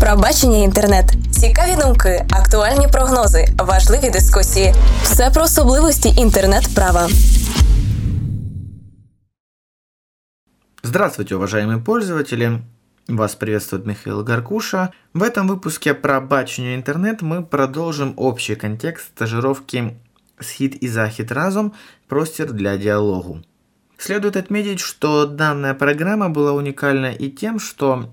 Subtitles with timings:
[0.00, 4.74] Пробачення інтернет, цікаві думки, актуальні прогнози, важливі дискусії.
[5.02, 7.08] Все про особливості інтернет-права.
[10.82, 12.60] Здравствуйте, уважаемые пользователи!
[13.08, 14.92] Вас приветствует Михаил Гаркуша.
[15.14, 19.96] В этом выпуске про бачению интернет мы продолжим общий контекст стажировки
[20.38, 21.74] «Схит и захит разум.
[22.08, 23.42] Простер для диалогу».
[23.98, 28.10] Следует отметить, что данная программа была уникальна и тем, что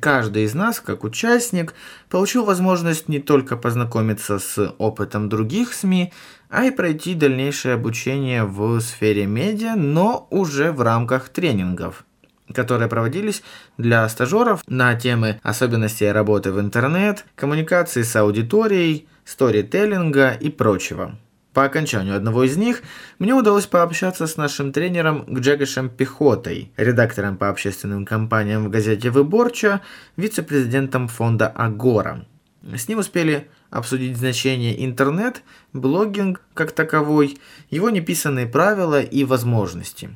[0.00, 1.74] каждый из нас, как участник,
[2.08, 6.12] получил возможность не только познакомиться с опытом других СМИ,
[6.48, 12.04] а и пройти дальнейшее обучение в сфере медиа, но уже в рамках тренингов,
[12.52, 13.42] которые проводились
[13.78, 21.16] для стажеров на темы особенностей работы в интернет, коммуникации с аудиторией, сторителлинга и прочего.
[21.56, 22.82] По окончанию одного из них
[23.18, 29.80] мне удалось пообщаться с нашим тренером Гджегошем Пехотой, редактором по общественным компаниям в газете «Выборча»,
[30.18, 32.26] вице-президентом фонда «Агора».
[32.62, 37.38] С ним успели обсудить значение интернет, блогинг как таковой,
[37.70, 40.10] его неписанные правила и возможности.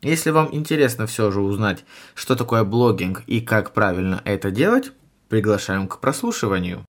[0.00, 4.92] Если вам интересно все же узнать, что такое блогинг и как правильно это делать,
[5.28, 6.84] приглашаем к прослушиванию.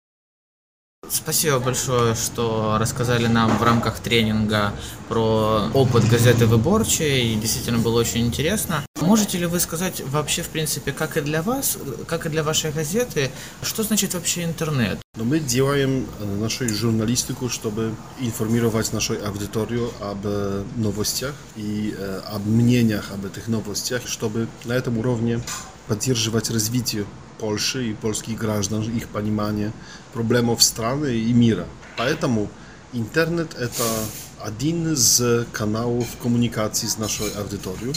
[1.12, 4.72] Спасибо большое, что рассказали нам в рамках тренинга
[5.08, 8.84] про опыт газеты «Выборчая», и действительно было очень интересно.
[9.00, 12.70] Можете ли вы сказать вообще, в принципе, как и для вас, как и для вашей
[12.70, 13.30] газеты,
[13.62, 14.98] что значит вообще интернет?
[15.18, 16.02] No my działamy
[16.40, 20.16] naszą żurnalistykę, żeby informować naszą audytorię o
[20.76, 21.92] nowościach i
[22.32, 25.40] o мнениях об этих новостях, чтобы на этом уровне
[25.89, 27.05] поддерживать развитие
[27.39, 29.71] Польши и польских граждан, их понимание
[30.13, 31.67] проблемов страны и мира.
[31.97, 32.49] Поэтому
[32.93, 33.83] интернет это
[34.41, 37.93] один из каналов коммуникации с нашей аудиторией.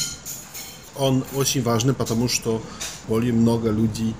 [0.97, 2.61] Он очень важный, потому что
[3.07, 4.15] более много людей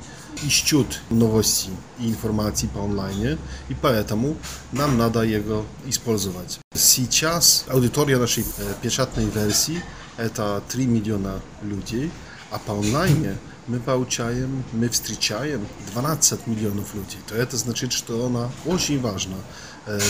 [0.45, 4.37] ищут новости и информации по онлайне, и поэтому
[4.71, 6.61] нам надо его использовать.
[6.75, 8.45] Сейчас аудитория нашей
[8.83, 9.83] печатной версии
[10.17, 12.13] это 3 миллиона людей,
[12.53, 17.21] а по онлайне мы получаем, мы встречаем 12 миллионов людей.
[17.29, 19.37] То это значит, что она очень важна.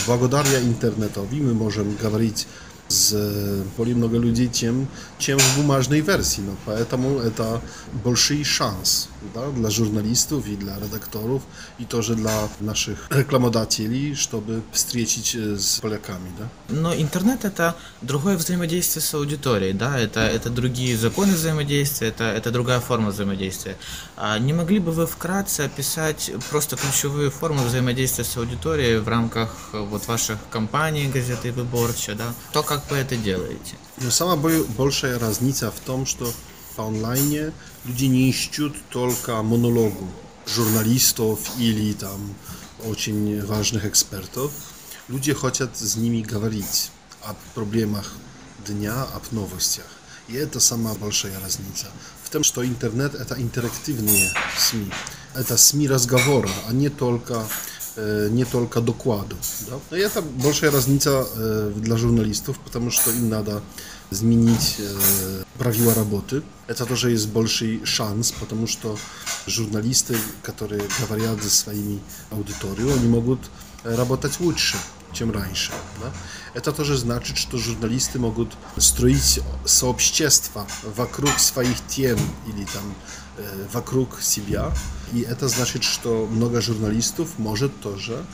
[0.07, 2.47] Благодаря интернетоwi мы можем говорить
[2.94, 4.88] z более много людей, чем,
[5.18, 6.40] чем в бумажной версии.
[6.40, 7.60] Но поэтому это
[8.04, 11.42] большой шанс да, для журналистов и для редакторов,
[11.78, 16.30] и тоже для наших рекламодателей, чтобы встретить с поляками.
[16.38, 16.48] Да?
[16.68, 22.50] Но интернет это другое взаимодействие с аудиторией, да, это, это другие законы взаимодействия, это, это
[22.50, 23.76] другая форма взаимодействия.
[24.16, 29.50] А не могли бы вы вкратце описать просто ключевые формы взаимодействия с аудиторией в рамках
[29.72, 32.34] вот ваших компаний, газеты Выборча, да?
[32.52, 33.76] То, как вы это делаете?
[33.98, 36.32] Но самая большая разница в том, что
[36.76, 37.52] по онлайне
[37.84, 40.08] люди не ищут только монологу
[40.46, 42.34] журналистов или там
[42.84, 44.52] очень важных экспертов.
[45.08, 46.90] Люди хотят с ними говорить
[47.22, 48.12] о проблемах
[48.66, 49.86] дня, об новостях.
[50.28, 51.86] И это самая большая разница.
[52.22, 54.90] В том, что интернет это интерактивные СМИ.
[55.34, 57.46] Это СМИ разговора, а не только
[57.97, 59.35] не только докладу.
[59.67, 59.97] Да?
[59.97, 61.25] И это большая разница
[61.75, 63.61] для журналистов, потому что им надо
[64.11, 64.77] изменить
[65.57, 66.41] правила работы.
[66.67, 68.97] Это тоже есть больший шанс, потому что
[69.47, 71.99] журналисты, которые говорят за своими
[72.31, 73.39] аудиторией, они могут
[73.83, 74.77] работать лучше,
[75.13, 75.71] чем раньше.
[76.01, 76.11] Да?
[76.53, 82.95] Это тоже значит, что журналисты могут строить сообщества вокруг своих тем или там
[83.73, 84.71] вокруг себя.
[85.13, 88.25] И это значит, что много журналистов может тоже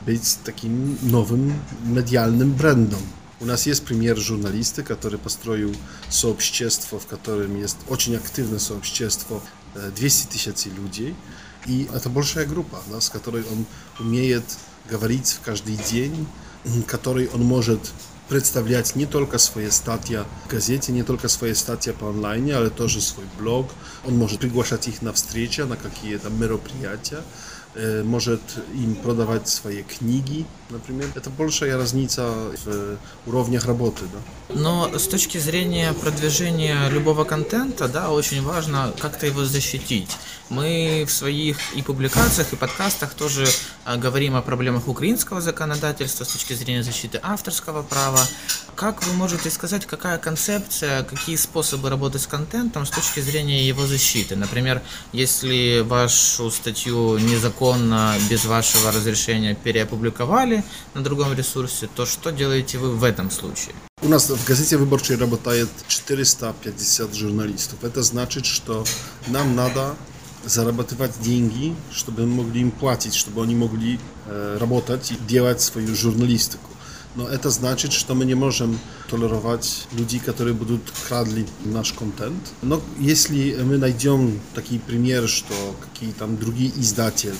[0.00, 3.00] быть таким новым медиальным брендом.
[3.40, 5.74] У нас есть пример журналиста, который построил
[6.08, 9.42] сообщество, в котором есть очень активное сообщество,
[9.96, 11.14] 200 тысяч людей.
[11.66, 13.66] И это большая группа, да, с которой он
[13.98, 14.44] умеет
[14.89, 16.27] говорить каждый день,
[16.87, 17.79] которой он может
[18.27, 23.01] представлять не только свои статьи в газете, не только свои статьи по онлайне, але тоже
[23.01, 23.69] свой блог.
[24.05, 27.21] Он может приглашать их на встречи, на какие-то мероприятия,
[27.75, 28.41] может
[28.73, 31.07] им продавать свои книги, например.
[31.15, 32.27] Это большая разница
[32.65, 34.05] в уровнях работы.
[34.11, 34.55] Да?
[34.55, 40.09] Но с точки зрения продвижения любого контента, да, очень важно как-то его защитить.
[40.49, 43.47] Мы в своих и публикациях, и подкастах тоже
[43.97, 48.21] говорим о проблемах украинского законодательства с точки зрения защиты авторского права.
[48.75, 53.85] Как вы можете сказать, какая концепция, какие способы работать с контентом с точки зрения его
[53.85, 54.35] защиты?
[54.35, 54.81] Например,
[55.13, 57.58] если вашу статью незаконно,
[58.29, 60.63] без вашего разрешения переопубликовали
[60.93, 63.75] на другом ресурсе, то что делаете вы в этом случае?
[64.01, 67.83] У нас в газете выборчей работает 450 журналистов.
[67.83, 68.85] Это значит, что
[69.27, 69.95] нам надо
[70.45, 75.95] зарабатывать деньги, чтобы мы могли им платить, чтобы они могли э, работать и делать свою
[75.95, 76.69] журналистику.
[77.16, 82.52] Но это значит, что мы не можем толероwać ludzi, которые будут крадли наш контент.
[82.62, 87.34] Но если мы найдем такие примеры, что какие там другие издатели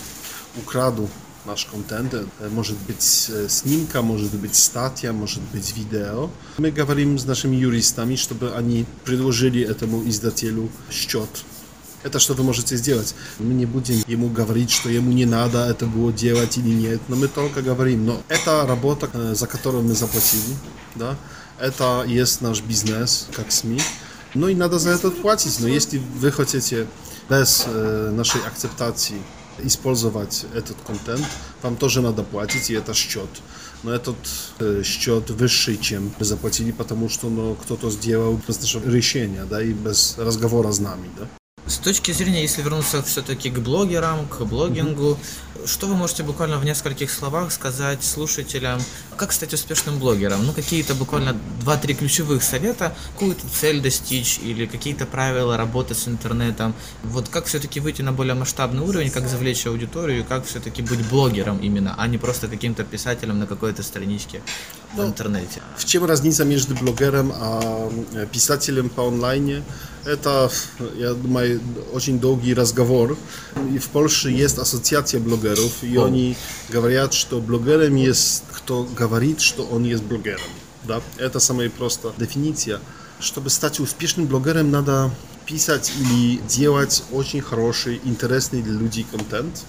[0.57, 1.09] украдут
[1.45, 2.13] наш контент,
[2.51, 3.01] может быть
[3.49, 6.29] снимка, может быть статья, может быть видео.
[6.57, 11.29] Мы говорим с нашими юристами, чтобы они предложили этому издателю счет
[12.02, 13.14] это что вы можете сделать.
[13.38, 17.16] Мы не будем ему говорить, что ему не надо это было делать или нет, но
[17.16, 20.56] мы только говорим, но это работа, за которую мы заплатили,
[20.94, 21.16] да,
[21.58, 23.80] это есть наш бизнес, как СМИ,
[24.34, 26.86] ну и надо за это платить, но если вы хотите
[27.28, 29.16] без э, нашей акцептации
[29.62, 31.26] использовать этот контент,
[31.62, 33.28] вам тоже надо платить, и это счет.
[33.82, 34.16] Но этот
[34.58, 39.62] э, счет выше, чем мы заплатили, потому что ну, кто-то сделал без нашего решения, да,
[39.62, 41.39] и без разговора с нами, да.
[41.70, 45.68] С точки зрения, если вернуться все-таки к блогерам, к блогингу, mm-hmm.
[45.68, 48.82] что вы можете буквально в нескольких словах сказать слушателям,
[49.20, 50.46] как стать успешным блогером?
[50.46, 51.36] Ну, какие-то буквально
[51.66, 56.74] 2-3 ключевых совета, какую-то цель достичь или какие-то правила работы с интернетом.
[57.04, 61.58] Вот как все-таки выйти на более масштабный уровень, как завлечь аудиторию, как все-таки быть блогером
[61.58, 64.40] именно, а не просто каким-то писателем на какой-то страничке
[64.94, 65.60] в интернете.
[65.76, 67.90] В чем разница между блогером а
[68.32, 69.62] писателем по онлайне?
[70.06, 70.50] Это,
[70.96, 71.60] я думаю,
[71.92, 73.18] очень долгий разговор.
[73.74, 76.36] И в Польше есть ассоциация блогеров, и они
[76.70, 79.09] говорят, что блогером есть кто говорит,
[79.40, 80.40] что он есть блогером.
[80.84, 81.02] Да?
[81.18, 82.80] Это самая простая дефиниция.
[83.18, 85.10] Чтобы стать успешным блогером, надо
[85.46, 89.64] писать или делать очень хороший, интересный для людей контент.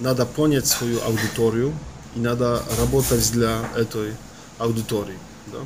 [0.00, 1.74] Надо понять свою аудиторию
[2.14, 4.14] и надо работать для этой
[4.58, 5.18] аудитории.
[5.52, 5.58] Да?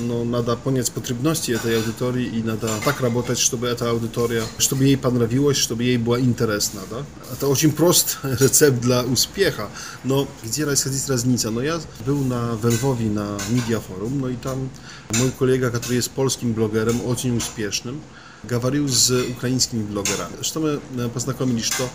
[0.00, 4.96] Но надо понять потребности этой аудитории и надо так работать, чтобы эта аудитория, чтобы ей
[4.96, 6.80] понравилось, чтобы ей было интересно.
[6.90, 7.04] Да?
[7.32, 9.68] Это очень прост рецепт для успеха,
[10.04, 11.50] но где расходить разница?
[11.50, 14.68] Но я был на Lwowie на Media Forum, no i tam
[15.18, 18.00] mój kolega, który jest polskim blogerem, очень успешным,
[18.44, 20.42] говорил с украинскими блогерами.
[20.42, 21.88] Что мы познакомились, что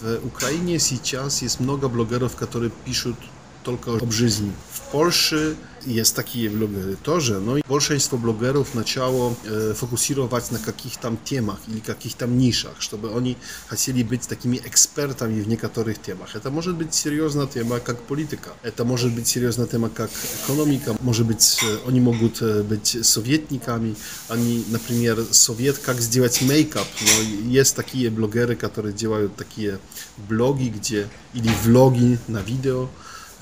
[0.00, 3.16] в Украине сейчас есть много блогеров, которые пишут
[3.64, 4.52] только об жизни.
[4.72, 11.16] В Польше есть такие блогеры тоже, но большинство блогеров начало э, фокусировать на каких там
[11.16, 13.36] темах или каких там нишах, чтобы они
[13.66, 16.34] хотели быть такими экспертами в некоторых темах.
[16.34, 18.50] Это может быть серьезная тема, как политика.
[18.62, 20.10] Это может быть серьезная тема, как
[20.44, 20.96] экономика.
[21.00, 23.96] Может быть, э, они могут э, быть советниками.
[24.28, 26.86] Они, например, совет, как сделать мейкап.
[27.00, 29.78] Но есть такие блогеры, которые делают такие
[30.16, 32.88] блоги, где или влоги на видео,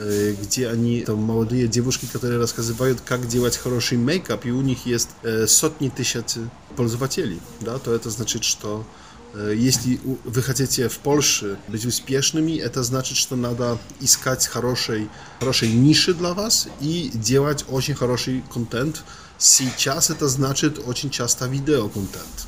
[0.00, 4.86] Э, где они, там, молодые девушки, которые рассказывают, как делать хороший мейкап, и у них
[4.86, 6.36] есть э, сотни тысяч
[6.76, 8.86] пользователей, да, то это значит, что
[9.34, 15.10] э, если вы хотите в Польше быть успешными, это значит, что надо искать хорошей,
[15.40, 19.02] хорошей ниши для вас и делать очень хороший контент.
[19.36, 22.46] Сейчас это значит очень часто видеоконтент.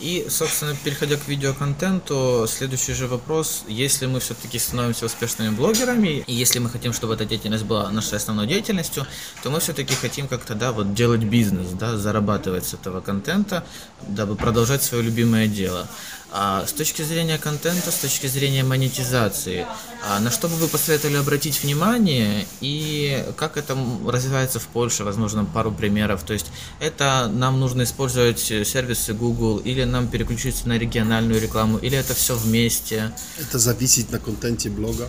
[0.00, 3.64] И, собственно, переходя к видеоконтенту, следующий же вопрос.
[3.68, 8.16] Если мы все-таки становимся успешными блогерами, и если мы хотим, чтобы эта деятельность была нашей
[8.16, 9.06] основной деятельностью,
[9.42, 13.62] то мы все-таки хотим как-то, да, вот делать бизнес, да, зарабатывать с этого контента,
[14.08, 15.86] дабы продолжать свое любимое дело.
[16.32, 19.66] А с точки зрения контента, с точки зрения монетизации,
[20.02, 25.44] а на что бы вы посоветовали обратить внимание и как это развивается в Польше, возможно,
[25.44, 26.22] пару примеров.
[26.22, 26.46] То есть
[26.80, 32.34] это нам нужно использовать сервисы Google или нам переключиться на региональную рекламу, или это все
[32.36, 33.12] вместе?
[33.38, 35.08] Это зависит на контенте блога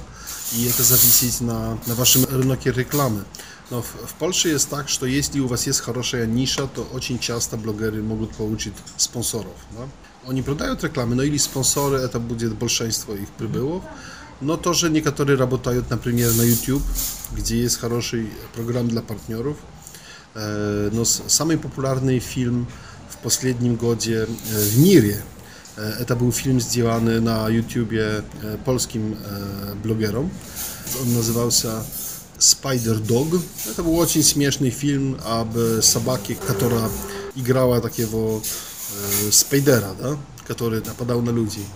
[0.54, 3.24] и это зависит на, на вашем рынке рекламы.
[3.70, 7.20] Но в, в Польше есть так, что если у вас есть хорошая ниша, то очень
[7.20, 9.56] часто блогеры могут получить спонсоров.
[9.72, 9.88] Да?
[10.28, 13.82] Oni prodają reklamy, no i sponsory, to będzie большинство ich przybyło.
[14.43, 16.83] No to, że niektórzy работают, например, на YouTube,
[17.37, 19.57] gdzie jest хороший program dla partnerów.
[20.93, 22.67] No, самый популярный film
[23.09, 25.23] w последним гоdzie w мире
[26.07, 28.23] to był film сделанный na YouTubie
[28.65, 29.17] polskim
[29.83, 30.29] blogerom.
[31.03, 31.69] On nazywał się
[32.39, 33.29] Spider Dog.
[33.77, 36.89] To był очень śmieszny film об собаке, która
[37.37, 38.41] grała takiego
[38.97, 41.67] Э, Спайдера, да, который нападал на людей.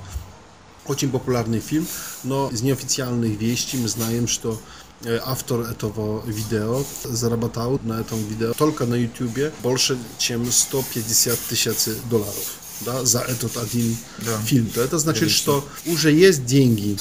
[0.87, 1.87] Очень популярный фильм,
[2.25, 4.61] но из неофициальных вещей мы знаем, что
[5.05, 11.89] э, автор этого видео заработал на этом видео только на YouTube больше, чем 150 тысяч
[12.11, 14.39] долларов да, за этот один да.
[14.39, 14.67] фильм.
[14.67, 15.39] То это значит, Конечно.
[15.39, 16.99] что уже есть деньги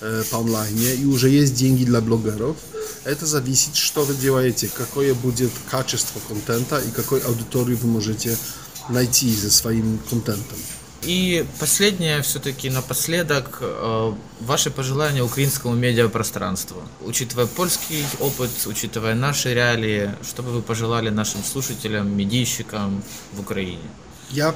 [0.00, 2.56] э, по онлайне и уже есть деньги для блогеров.
[3.04, 8.38] Это зависит, что вы делаете, какое будет качество контента и какой аудитории вы можете
[8.88, 10.58] найти ze swoim kontentem.
[11.03, 16.81] И последнее, все-таки напоследок, э, ваши пожелания украинскому медиапространству.
[17.01, 23.89] Учитывая польский опыт, учитывая наши реалии, что бы вы пожелали нашим слушателям, медийщикам в Украине?
[24.31, 24.53] Я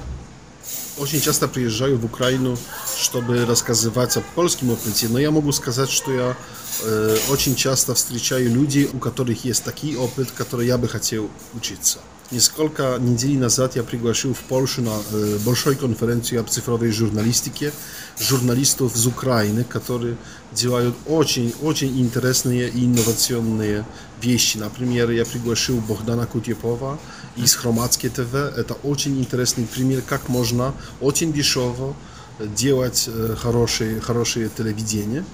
[0.97, 2.57] очень часто приезжаю в Украину,
[3.00, 6.36] чтобы рассказывать о польском опыте, но я могу сказать, что я
[6.82, 11.98] э, очень часто встречаю людей, у которых есть такой опыт, который я бы хотел учиться.
[12.32, 17.72] Несколько недель назад я пригласил в Польшу на э, большой конференции об цифровой журналистике
[18.18, 20.16] журналистов из Украины, которые
[20.52, 23.84] делают очень-очень интересные и инновационные
[24.20, 24.58] вещи.
[24.58, 26.98] Например, я пригласил Богдана Кутепова
[27.36, 28.34] из Хроматской ТВ.
[28.34, 31.94] Это очень интересный пример, как можно очень дешево
[32.40, 35.24] делать э, хорошее, хорошее телевидение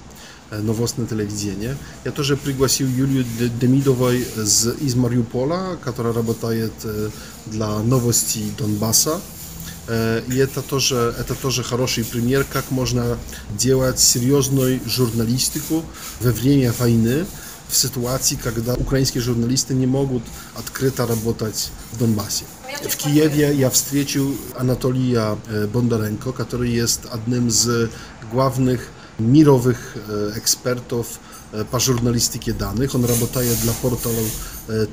[0.51, 1.75] nowostne телевидение.
[2.05, 3.25] Я тоже пригласил Юлию
[3.59, 6.73] Демидовой из, из Мариуполя, которая работает
[7.47, 9.19] для новостей Донбасса.
[9.89, 13.17] И это тоже, это тоже хороший пример, как можно
[13.57, 15.83] делать серьезную журналистику
[16.21, 17.25] во время войны,
[17.67, 20.23] в ситуации, когда украинские журналисты не могут
[20.55, 22.45] открыто работать в Донбассе.
[22.89, 25.37] В Киеве я встретил Анатолия
[25.73, 27.67] Бондаренко, который есть одним из
[28.31, 28.79] главных
[29.19, 29.97] mirowych
[30.35, 31.19] ekspertów
[31.71, 32.95] po żurnalistyce danych.
[32.95, 34.25] On pracuje dla portalu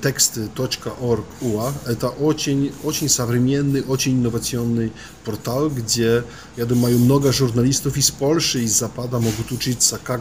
[0.01, 1.73] teksty.org UA.
[1.87, 4.93] Это очень, очень современный, очень инновационный
[5.25, 6.23] портал, где,
[6.57, 10.21] я думаю, много журналистов из Польши, из Запада могут учиться, как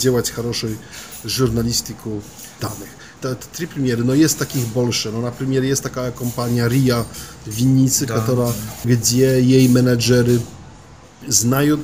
[0.00, 0.78] делать хорошую
[1.24, 2.22] журналистику
[2.60, 2.88] данных.
[3.20, 5.10] Это, это три примера, но есть таких больше.
[5.10, 7.04] Ну, например, есть такая компания RIA
[7.44, 8.14] в Виннице, да.
[8.14, 8.52] которая,
[8.84, 10.40] где ей менеджеры
[11.26, 11.80] знают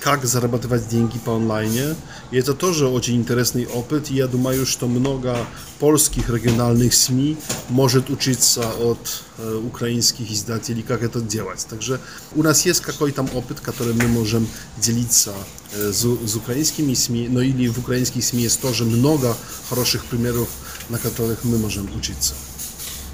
[0.00, 1.94] как зарабатывать деньги по онлайне.
[2.30, 4.10] И это тоже очень интересный опыт.
[4.10, 5.36] И я думаю, что много
[5.78, 7.36] польских региональных СМИ
[7.68, 11.66] может учиться от э, украинских издателей, как это делать.
[11.68, 12.00] Также
[12.34, 15.32] у нас есть какой-то опыт, который мы можем делиться
[15.72, 19.36] э, с, с украинскими СМИ, но или в украинских СМИ есть тоже много
[19.68, 20.48] хороших примеров,
[20.89, 22.33] на которых мы можем учиться.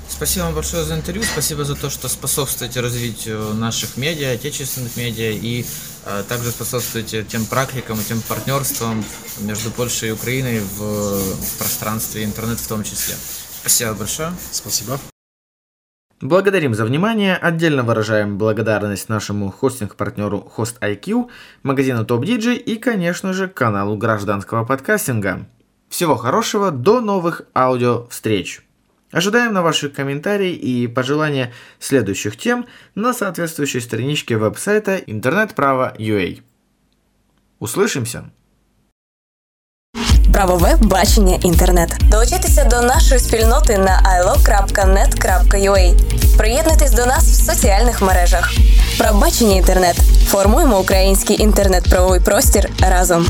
[0.10, 5.32] Спасибо вам большое за интервью, спасибо за то, что способствуете развитию наших медиа, отечественных медиа
[5.32, 5.66] и
[6.06, 9.06] а, также способствуете тем практикам и тем партнерствам
[9.40, 13.16] между Польшей и Украиной в, в пространстве интернет в том числе.
[13.62, 14.34] Спасибо большое.
[14.52, 15.00] Спасибо.
[16.22, 17.38] Благодарим за внимание.
[17.38, 21.30] Отдельно выражаем благодарность нашему хостинг-партнеру HostIQ,
[21.64, 25.48] магазину TopDJ и, конечно же, каналу гражданского подкастинга.
[25.88, 28.62] Всего хорошего, до новых аудио-встреч!
[29.12, 32.66] Ожидаем на ваши комментарии и пожелания следующих тем
[32.97, 36.43] на соответствующей страничке веб-сайта интернет-право.ua.
[37.61, 38.25] Услышимся!
[40.33, 41.97] Правове бачення інтернет.
[42.11, 45.95] Долучайтеся до нашої спільноти на ilo.net.ua.
[46.38, 48.52] Приєднуйтесь до нас в соціальних мережах.
[48.99, 49.97] Правбачення інтернет.
[50.26, 53.26] Формуємо український інтернет-правовий простір разом.